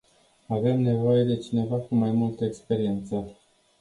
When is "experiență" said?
2.45-3.33